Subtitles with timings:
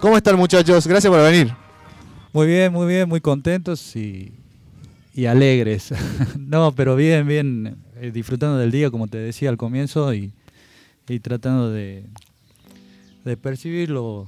[0.00, 0.86] ¿Cómo están muchachos?
[0.86, 1.54] Gracias por venir.
[2.32, 4.32] Muy bien, muy bien, muy contentos y,
[5.28, 5.92] alegres.
[6.38, 10.32] no, pero bien, bien, eh, disfrutando del día, como te decía al comienzo, y,
[11.20, 12.06] tratando de,
[13.26, 14.26] de percibir lo,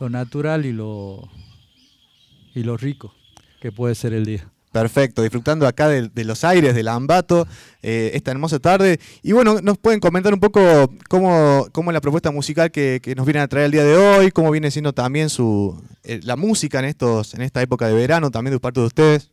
[0.00, 1.28] natural y lo,
[2.54, 3.14] y lo rico
[3.60, 4.51] que puede ser el día.
[4.72, 7.46] Perfecto, disfrutando acá de, los aires del Ambato
[7.82, 8.98] eh, esta hermosa tarde.
[9.22, 10.60] Y bueno, nos pueden comentar un poco
[11.10, 14.30] cómo, cómo es la propuesta musical que, nos vienen a traer el día de hoy,
[14.30, 18.30] cómo viene siendo también su eh, la música en estos en esta época de verano,
[18.30, 19.30] también de parte de ustedes.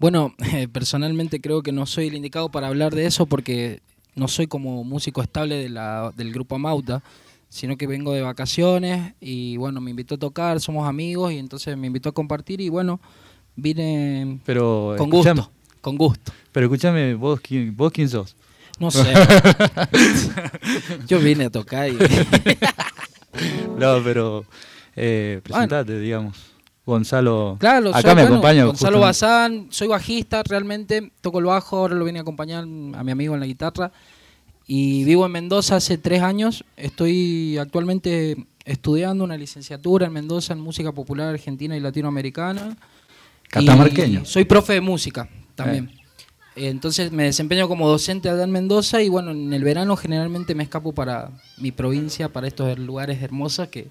[0.00, 0.34] Bueno,
[0.72, 3.80] personalmente creo que no soy el indicado para hablar de eso porque
[4.16, 7.00] no soy como músico estable del grupo Amauta
[7.50, 11.76] sino que vengo de vacaciones y bueno, me invitó a tocar, somos amigos y entonces
[11.76, 13.00] me invitó a compartir y bueno,
[13.56, 15.50] vine Pero, con gusto,
[15.80, 16.32] con gusto.
[16.52, 17.40] Pero escúchame, ¿vos,
[17.72, 18.36] vos quién sos?
[18.78, 19.12] No sé.
[21.08, 21.92] Yo vine a tocar y...
[23.78, 24.44] no, pero
[24.94, 26.38] eh, presentate, digamos.
[26.86, 27.56] Gonzalo.
[27.60, 28.64] Claro, acá me acompaña.
[28.64, 33.10] Gonzalo Bazán, soy bajista, realmente toco el bajo, ahora lo vine a acompañar a mi
[33.10, 33.92] amigo en la guitarra
[34.72, 36.64] y vivo en Mendoza hace tres años.
[36.76, 42.76] Estoy actualmente estudiando una licenciatura en Mendoza en música popular argentina y latinoamericana.
[43.48, 44.24] Catamarqueño.
[44.24, 45.90] soy profe de música también.
[46.54, 46.68] Eh.
[46.68, 50.62] Entonces me desempeño como docente allá en Mendoza y bueno, en el verano generalmente me
[50.62, 53.88] escapo para mi provincia, para estos lugares hermosos que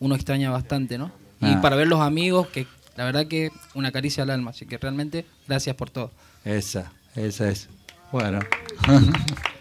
[0.00, 1.12] uno extraña bastante, ¿no?
[1.42, 1.60] Y ah.
[1.60, 2.66] para ver los amigos, que
[2.96, 4.52] la verdad que una caricia al alma.
[4.52, 6.10] Así que realmente gracias por todo.
[6.42, 7.68] Esa, esa es.
[8.10, 8.40] Bueno.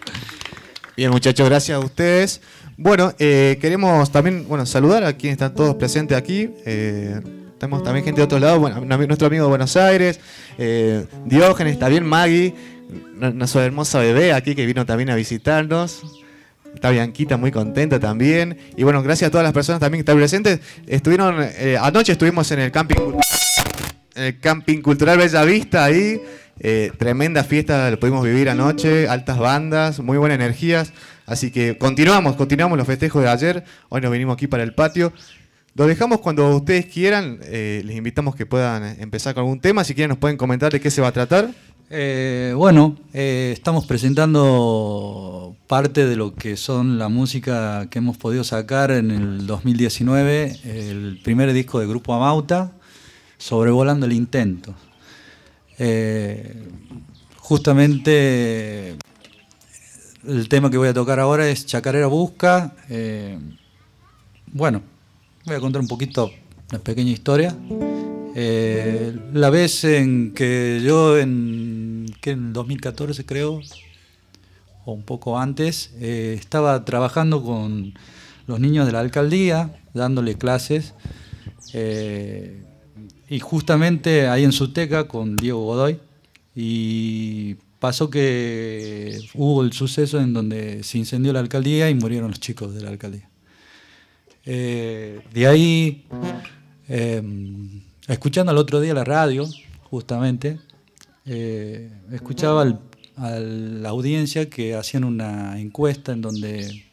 [1.02, 2.42] Bien, muchachos, gracias a ustedes.
[2.78, 6.52] Bueno, eh, queremos también bueno, saludar a quienes están todos presentes aquí.
[6.64, 7.20] Eh,
[7.58, 10.20] tenemos también gente de otros lados, bueno, nuestro amigo de Buenos Aires,
[10.60, 12.54] eh, Diógenes, también Maggie,
[13.20, 16.04] nuestra hermosa bebé aquí que vino también a visitarnos.
[16.76, 18.60] Está Bianquita muy contenta también.
[18.78, 20.60] Y bueno, gracias a todas las personas también que están presentes.
[20.86, 21.44] Estuvieron,
[21.80, 22.98] anoche estuvimos en el camping,
[24.14, 26.22] en el camping cultural Bella Vista ahí.
[26.64, 30.94] Eh, tremenda fiesta lo pudimos vivir anoche, altas bandas, muy buenas energías.
[31.26, 33.64] Así que continuamos, continuamos los festejos de ayer.
[33.90, 35.12] Hoy nos venimos aquí para el patio.
[35.74, 37.40] Lo dejamos cuando ustedes quieran.
[37.46, 39.84] Eh, les invitamos que puedan empezar con algún tema.
[39.84, 41.50] Si quieren, nos pueden comentar de qué se va a tratar.
[41.90, 48.92] Eh, bueno, estamos presentando parte de lo que son la música que hemos podido sacar
[48.92, 52.72] en el 2019, el primer disco de Grupo Amauta,
[53.38, 54.76] Sobrevolando el Intento.
[55.84, 56.68] Eh,
[57.38, 58.96] justamente
[60.28, 62.76] el tema que voy a tocar ahora es Chacarera Busca.
[62.88, 63.40] Eh,
[64.54, 64.84] bueno,
[65.44, 66.30] voy a contar un poquito
[66.70, 67.58] una pequeña historia.
[68.36, 73.60] Eh, la vez en que yo en, que en 2014 creo,
[74.86, 77.96] o un poco antes, estaba trabajando con
[78.46, 80.94] los niños de la alcaldía, dándole clases.
[83.32, 85.98] Y justamente ahí en Suteca con Diego Godoy.
[86.54, 92.42] Y pasó que hubo el suceso en donde se incendió la alcaldía y murieron los
[92.42, 93.30] chicos de la alcaldía.
[94.46, 96.04] Eh, de ahí,
[96.90, 99.48] em, escuchando el otro día la radio,
[99.84, 100.60] justamente,
[101.26, 102.82] eh, escuchaba
[103.16, 106.84] a la audiencia que hacían una encuesta en donde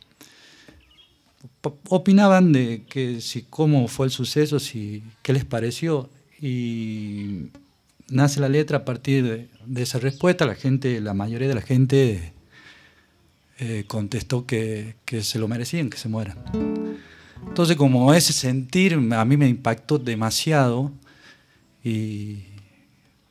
[1.89, 6.09] opinaban de que si cómo fue el suceso, si qué les pareció
[6.41, 7.51] y
[8.09, 10.47] nace la letra a partir de, esa respuesta.
[10.47, 12.33] La gente, la mayoría de la gente
[13.59, 16.39] eh, contestó que, se lo merecían, que se mueran.
[17.47, 20.93] Entonces, como ese sentir a mí me impactó demasiado
[21.83, 22.45] y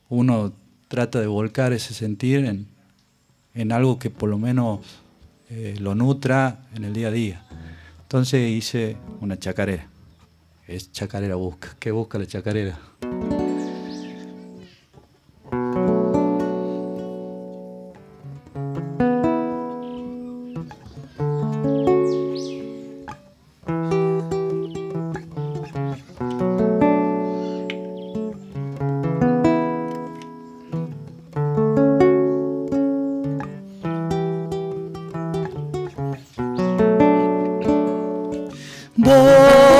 [0.10, 0.54] uno
[0.88, 2.46] trata de volcar ese sentir
[3.54, 4.82] en, algo que por lo menos
[5.50, 7.46] eh, lo nutra en el día a día.
[8.04, 9.90] Entonces hice una chacarera.
[10.68, 11.78] Es chacarera busca.
[11.80, 12.78] ¿Qué busca la chacarera?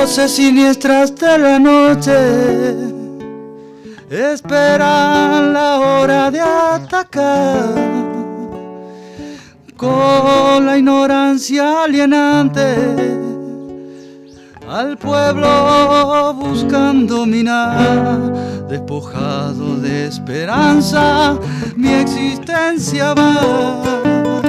[0.08, 2.74] Siniestras de la noche
[4.10, 7.74] esperan la hora de atacar
[9.76, 12.74] con la ignorancia alienante
[14.66, 21.38] al pueblo buscando dominar despojado de esperanza
[21.76, 24.47] mi existencia va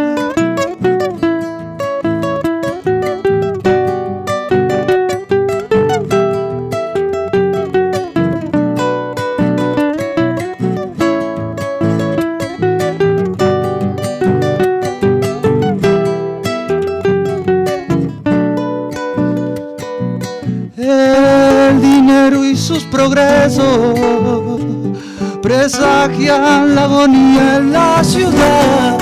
[26.38, 28.98] la agonía en la ciudad.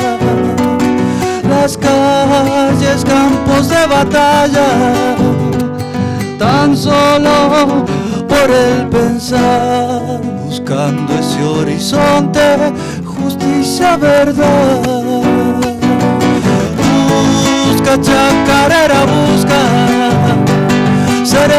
[1.50, 4.68] Las calles, campos de batalla,
[6.40, 7.86] tan solo
[8.28, 14.82] por el pensar, buscando ese horizonte, justicia, verdad.
[17.68, 19.60] Busca chacarera, busca
[21.26, 21.52] ser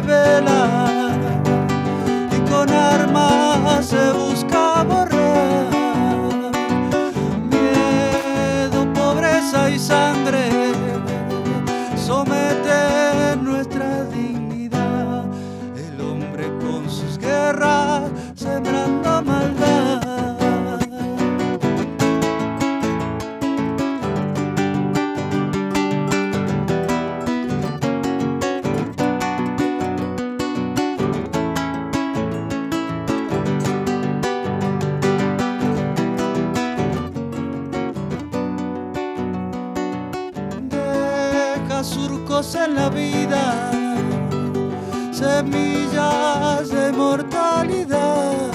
[0.00, 0.55] revelar.
[42.54, 43.72] En la vida,
[45.10, 48.52] semillas de mortalidad,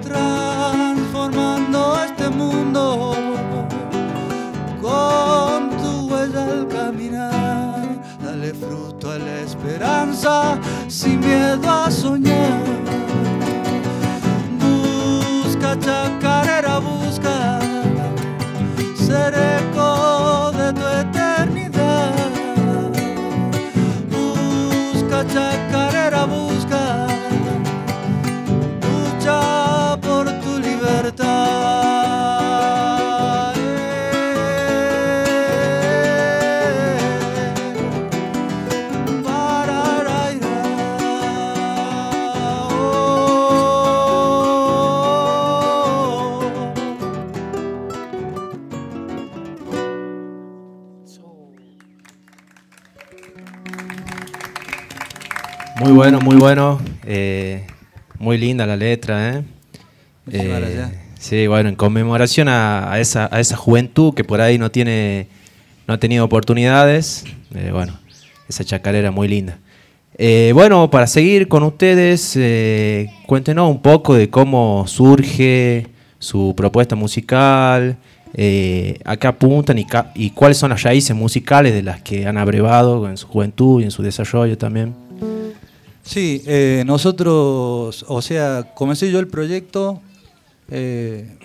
[0.00, 3.16] transformando este mundo
[4.80, 7.98] con tu huella al caminar.
[8.22, 10.56] Dale fruto a la esperanza,
[10.86, 12.62] sin miedo a soñar.
[14.60, 17.58] Busca chacarera, busca
[18.94, 19.49] ser
[56.10, 56.80] bueno, muy bueno.
[57.06, 57.66] eh,
[58.18, 59.42] muy linda la letra, ¿eh?
[60.32, 60.86] Eh,
[61.18, 65.28] sí, bueno, en conmemoración a, a esa, a esa juventud que por ahí no tiene,
[65.86, 67.24] no ha tenido oportunidades.
[67.54, 67.96] eh, bueno,
[68.48, 69.58] esa chacarera muy linda.
[70.18, 75.86] Eh, bueno, para seguir con ustedes, eh, cuéntenos un poco de cómo surge
[76.18, 77.96] su propuesta musical,
[79.04, 79.86] a qué apuntan y,
[80.16, 83.84] y cuáles son las raíces musicales de las que han abrevado en su juventud y
[83.84, 84.99] en su desarrollo también.
[86.02, 90.00] Sí, eh, nosotros, o sea, comencé yo el proyecto
[90.68, 91.36] eh,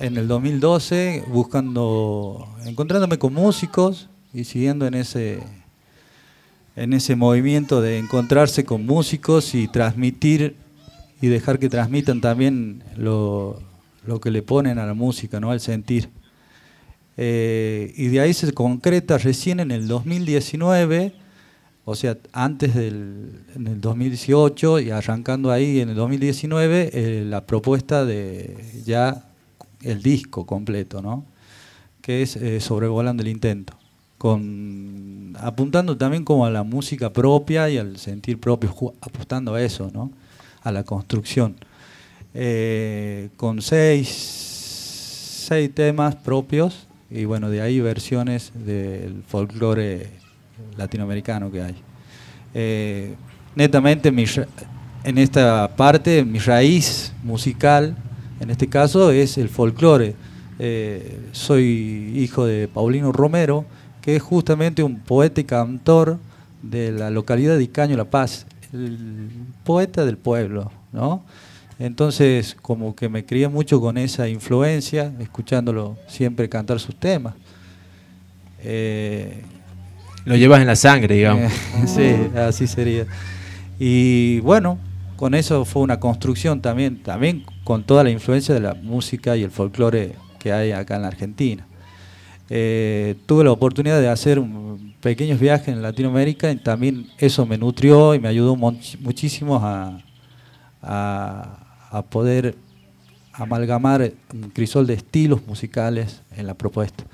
[0.00, 5.40] en el 2012 buscando, encontrándome con músicos y siguiendo en ese,
[6.74, 10.56] en ese movimiento de encontrarse con músicos y transmitir
[11.20, 13.60] y dejar que transmitan también lo,
[14.06, 15.52] lo que le ponen a la música, ¿no?
[15.52, 16.08] El sentir.
[17.16, 21.12] Eh, y de ahí se concreta recién en el 2019
[21.90, 27.46] o sea, antes del en el 2018 y arrancando ahí en el 2019, eh, la
[27.46, 29.24] propuesta de ya
[29.80, 31.24] el disco completo, ¿no?
[32.02, 33.72] Que es eh, Sobrevolando el Intento.
[34.18, 39.90] Con, apuntando también como a la música propia y al sentir propio, apostando a eso,
[39.90, 40.10] ¿no?
[40.62, 41.56] A la construcción.
[42.34, 44.08] Eh, con seis,
[45.48, 50.27] seis temas propios y bueno, de ahí versiones del folclore
[50.76, 51.74] latinoamericano que hay.
[52.54, 53.14] Eh,
[53.54, 54.24] netamente mi
[55.04, 57.96] en esta parte mi raíz musical,
[58.40, 60.14] en este caso, es el folclore.
[60.58, 63.64] Eh, soy hijo de Paulino Romero,
[64.00, 66.18] que es justamente un poeta y cantor
[66.62, 69.30] de la localidad de Icaño La Paz, el
[69.64, 71.22] poeta del pueblo, ¿no?
[71.78, 77.34] Entonces, como que me crié mucho con esa influencia, escuchándolo siempre cantar sus temas.
[78.60, 79.42] Eh,
[80.24, 81.52] lo llevas en la sangre, digamos.
[81.86, 83.06] sí, así sería.
[83.78, 84.78] Y bueno,
[85.16, 89.42] con eso fue una construcción también, también con toda la influencia de la música y
[89.42, 91.66] el folclore que hay acá en la Argentina.
[92.50, 94.42] Eh, tuve la oportunidad de hacer
[95.02, 100.00] pequeños viajes en Latinoamérica y también eso me nutrió y me ayudó muchísimo a,
[100.80, 102.54] a, poder
[103.32, 107.04] amalgamar un crisol de estilos musicales en la propuesta.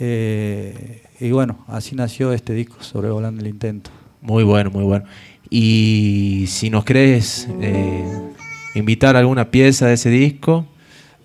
[0.00, 3.90] Eh, y bueno, así nació este disco, Sobrevolando el Intento.
[4.20, 5.04] Muy bueno, muy bueno.
[5.50, 8.04] Y si nos querés eh,
[8.74, 10.66] invitar a alguna pieza de ese disco.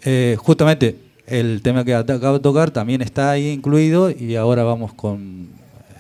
[0.03, 4.93] Eh, justamente el tema que acabo de tocar también está ahí incluido y ahora vamos
[4.93, 5.47] con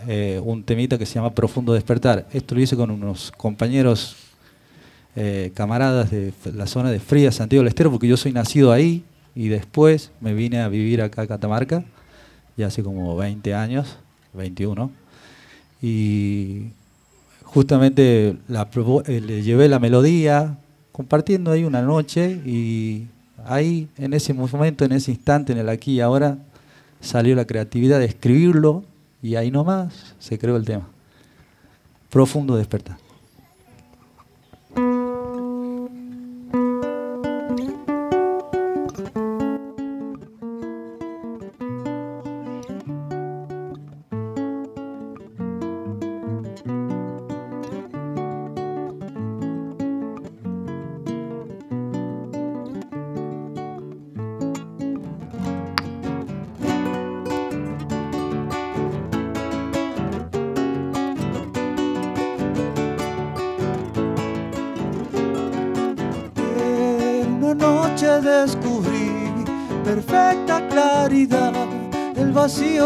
[0.07, 2.27] eh, un temita que se llama Profundo Despertar.
[2.33, 4.15] Esto lo hice con unos compañeros,
[5.53, 9.03] camaradas de la zona de Fría, Santiago del Estero, porque yo soy nacido ahí
[9.35, 11.83] y después me vine a vivir acá a Catamarca,
[12.57, 13.97] ya hace como 20 años,
[14.33, 14.91] 21.
[15.81, 16.67] Y
[17.43, 20.57] justamente eh, le llevé la melodía,
[20.91, 23.07] compartiendo ahí una noche y
[23.45, 26.37] ahí, en ese momento, en ese instante, en el aquí y ahora,
[26.99, 28.83] salió la creatividad de escribirlo
[29.21, 30.87] y ahí nomás se creó el tema.
[32.09, 32.97] Profundo despertar.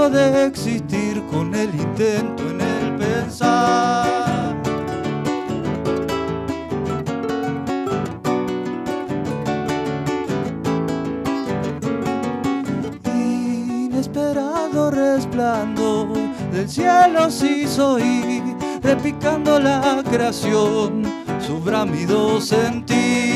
[0.09, 4.55] De existir con el intento en el pensar.
[13.05, 16.09] Inesperado resplandor
[16.51, 18.41] del cielo sí soy,
[18.81, 21.03] repicando la creación,
[21.39, 23.32] su bramido sentir.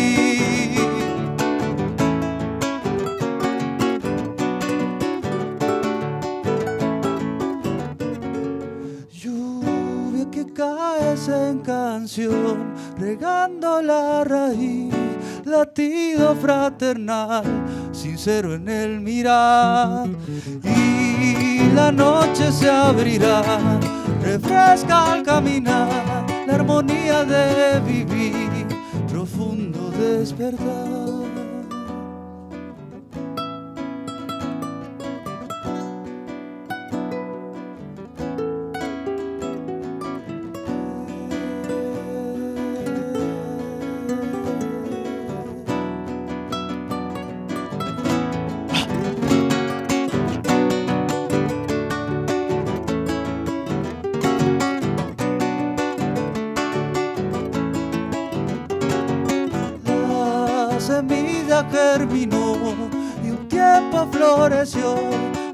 [12.98, 14.94] Regando la raíz,
[15.44, 17.44] latido fraternal,
[17.92, 20.08] sincero en el mirar.
[20.64, 23.44] Y la noche se abrirá,
[24.24, 28.68] refresca al caminar, la armonía de vivir,
[29.10, 31.07] profundo despertar.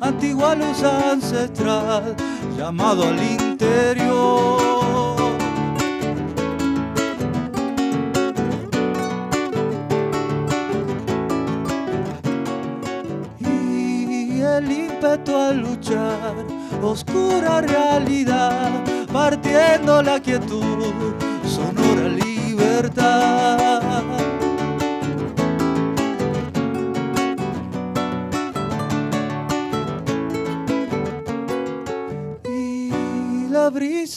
[0.02, 2.16] Antigua luz ancestral,
[2.56, 4.62] llamado al interior.
[13.40, 16.36] Y el ímpetu a luchar,
[16.84, 18.70] oscura realidad,
[19.12, 20.73] partiendo la quietud,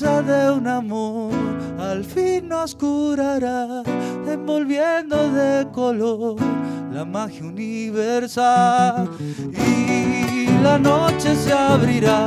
[0.01, 1.33] de un amor
[1.79, 3.83] al fin nos curará,
[4.31, 6.37] envolviendo de color
[6.93, 9.09] la magia universal.
[9.53, 12.27] Y la noche se abrirá,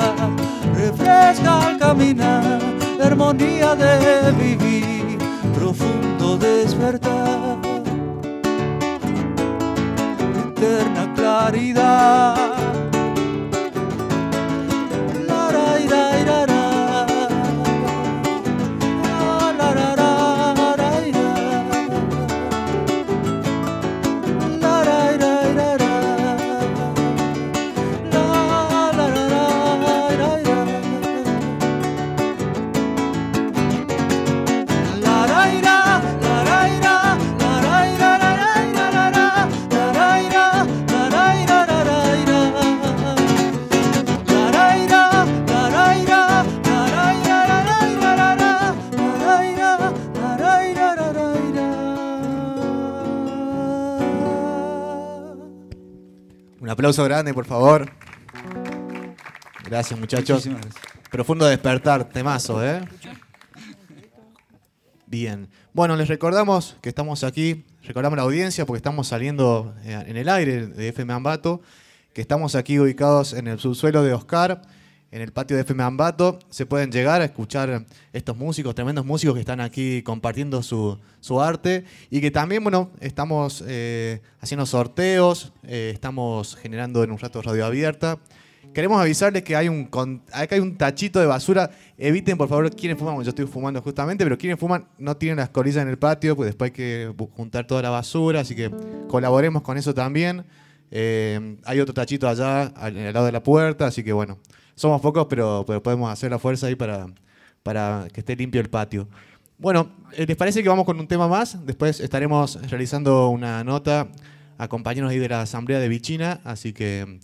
[0.74, 2.60] refresca al caminar,
[3.04, 5.20] armonía de vivir,
[5.54, 7.60] profundo despertar,
[10.56, 12.88] eterna claridad.
[56.80, 57.92] Aplauso grande, por favor.
[59.66, 60.46] Gracias, muchachos.
[60.46, 60.76] Gracias.
[61.12, 62.88] Profundo despertar, temazo, ¿eh?
[65.06, 65.50] Bien.
[65.74, 70.30] Bueno, les recordamos que estamos aquí, recordamos la audiencia porque estamos saliendo eh, en el
[70.30, 71.62] aire de FM Ambato,
[72.14, 74.62] que estamos aquí ubicados en el subsuelo de Oscar,
[75.12, 76.39] en el patio de FM Ambato.
[76.50, 81.42] Se pueden llegar a escuchar estos músicos, tremendos músicos que están aquí compartiendo su, su
[81.42, 87.42] arte y que también, bueno, estamos eh, haciendo sorteos, eh, estamos generando en un rato
[87.42, 88.20] radio abierta.
[88.74, 89.89] Queremos avisarles que hay un,
[90.32, 91.72] acá hay un tachito de basura.
[91.98, 93.24] Eviten, por favor, quienes fuman.
[93.24, 96.48] Yo estoy fumando justamente, pero quienes fuman no tienen las colillas en el patio, pues
[96.48, 98.42] después hay que juntar toda la basura.
[98.42, 98.70] Así que
[99.08, 100.46] colaboremos con eso también.
[100.92, 103.88] Eh, hay otro tachito allá, al, al lado de la puerta.
[103.88, 104.38] Así que bueno,
[104.80, 107.08] somos pocos, pero, podemos hacer la fuerza ahí para,
[107.64, 109.10] para que esté limpio el patio.
[109.58, 111.66] Bueno, eh, ¿les parece que vamos con un tema más?
[111.66, 114.08] Después estaremos realizando una nota
[114.58, 116.40] a compañeros ahí de la Asamblea de Vichina.
[116.46, 117.20] Así que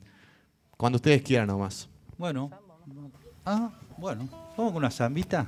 [0.75, 1.87] cuando ustedes quieran nomás.
[2.17, 2.51] Bueno.
[3.45, 4.27] Ah, bueno.
[4.57, 5.47] Vamos con una zambita.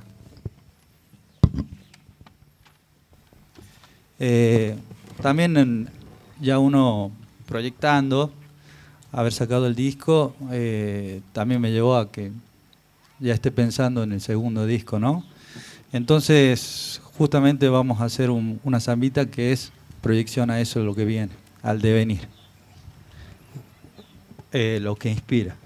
[4.18, 4.74] Eh,
[5.20, 5.90] también
[6.40, 7.12] ya uno
[7.44, 8.32] proyectando,
[9.12, 12.30] haber sacado el disco, eh, también me llevó a que
[13.20, 15.24] ya esté pensando en el segundo disco, ¿no?
[15.92, 19.72] Entonces, justamente vamos a hacer un- una zambita que es
[20.02, 22.28] proyección a eso, lo que viene, al devenir.
[24.52, 25.56] Eh, lo que inspira.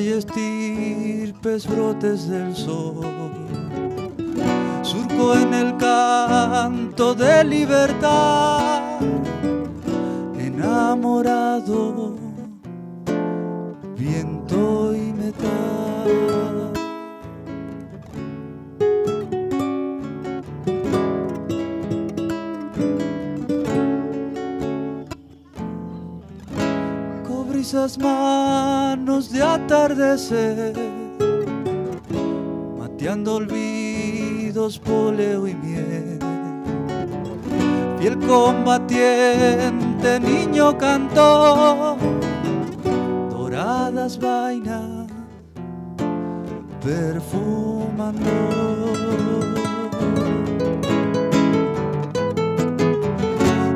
[0.00, 3.04] Tierra y estirpes brotes del sol,
[4.82, 9.00] surco en el canto de libertad,
[10.38, 12.16] enamorado,
[13.96, 15.70] viento y metal.
[27.72, 28.39] Manos de
[29.54, 30.74] atardecer,
[32.78, 36.18] mateando olvidos, poleo y miel.
[37.98, 41.96] Fiel combatiente, niño cantó,
[43.30, 45.10] doradas vainas
[46.82, 48.30] perfumando.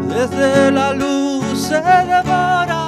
[0.08, 2.84] Desde la luz se devora,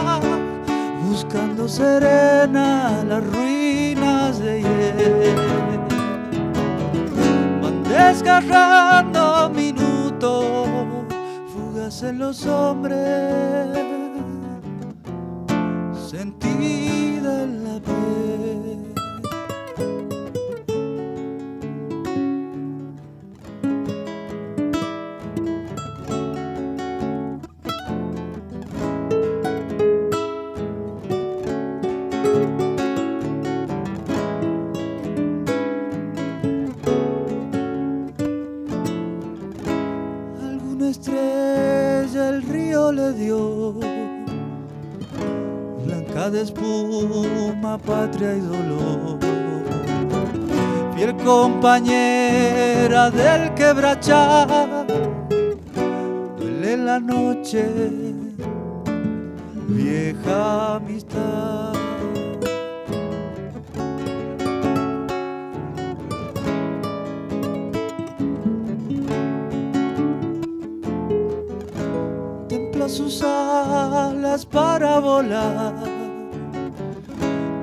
[1.36, 5.34] buscando serena las ruinas de ayer.
[7.62, 10.56] Van desgarrando minutos,
[11.52, 12.98] fugas en los hombres,
[16.08, 18.55] sentida en la piel.
[51.56, 54.86] Compañera del quebrachar,
[56.36, 57.64] duele la noche,
[59.66, 61.72] vieja amistad.
[72.48, 75.74] templa sus alas para volar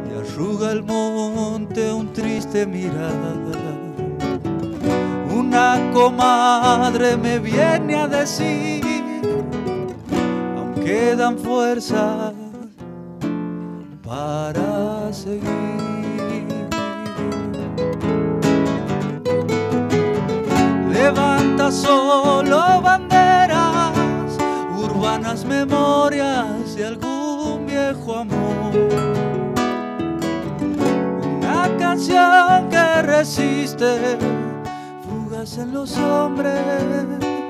[0.10, 3.63] y arruga el monte un triste mirar.
[5.54, 9.22] Una comadre me viene a decir,
[10.58, 12.34] aún quedan fuerzas
[14.04, 15.44] para seguir.
[20.92, 24.36] levanta solo banderas,
[24.76, 28.74] urbanas memorias de algún viejo amor.
[31.38, 34.18] Una canción que resiste,
[35.44, 37.43] fugas en los hombres,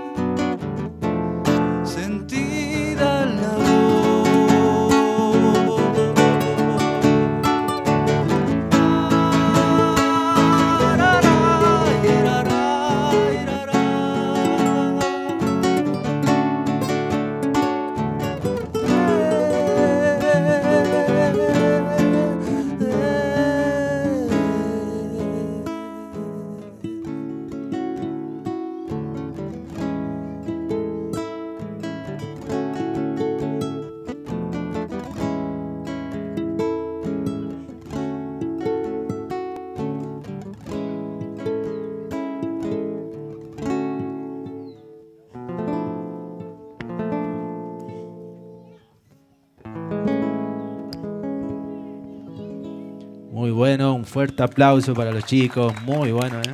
[54.04, 56.42] un fuerte aplauso para los chicos, muy bueno.
[56.42, 56.54] ¿eh?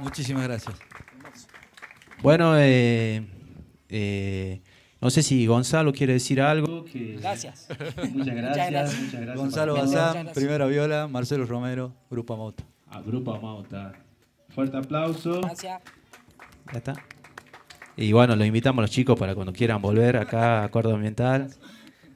[0.00, 0.74] Muchísimas gracias.
[2.22, 3.26] Bueno, eh,
[3.88, 4.60] eh,
[5.00, 6.84] no sé si Gonzalo quiere decir algo.
[6.84, 7.68] que- Gracias.
[8.12, 8.70] Muchas gracias.
[8.70, 9.00] gracias.
[9.00, 12.64] muchas gracias Gonzalo Bazán, primera viola, Marcelo Romero, Grupo Amauta.
[12.88, 13.94] Ah, Grupo Amauta.
[14.50, 15.40] Fuerte aplauso.
[15.40, 15.80] Gracias.
[16.70, 16.92] Ya está.
[17.96, 21.50] Y bueno, los invitamos a los chicos para cuando quieran volver acá a Acuerdo Ambiental.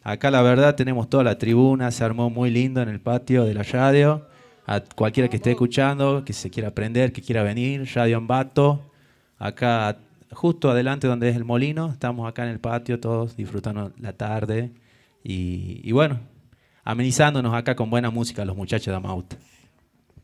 [0.02, 3.54] Acá la verdad tenemos toda la tribuna, se armó muy lindo en el patio de
[3.54, 4.26] la radio.
[4.66, 8.90] A cualquiera que esté escuchando, que se quiera aprender, que quiera venir, Radio Ambato.
[9.38, 9.98] Acá
[10.32, 14.72] justo adelante donde es el molino, estamos acá en el patio todos disfrutando la tarde.
[15.22, 16.20] Y, y bueno,
[16.84, 19.36] amenizándonos acá con buena música los muchachos de Amauta.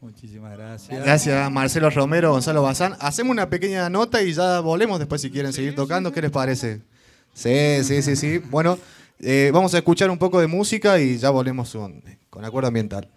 [0.01, 1.05] Muchísimas gracias.
[1.05, 2.95] Gracias, Marcelo Romero, Gonzalo Bazán.
[3.01, 6.13] Hacemos una pequeña nota y ya volvemos después si quieren seguir tocando.
[6.13, 6.83] ¿Qué les parece?
[7.33, 8.39] Sí, sí, sí, sí.
[8.39, 8.79] Bueno,
[9.21, 13.09] eh, vamos a escuchar un poco de música y ya volvemos con, con Acuerdo Ambiental.